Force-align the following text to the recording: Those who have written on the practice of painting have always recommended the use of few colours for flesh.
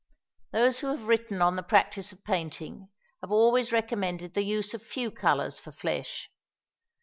Those 0.51 0.79
who 0.79 0.87
have 0.87 1.03
written 1.03 1.43
on 1.43 1.55
the 1.55 1.61
practice 1.61 2.11
of 2.11 2.23
painting 2.23 2.89
have 3.21 3.31
always 3.31 3.71
recommended 3.71 4.33
the 4.33 4.41
use 4.41 4.73
of 4.73 4.81
few 4.81 5.11
colours 5.11 5.59
for 5.59 5.71
flesh. 5.71 6.27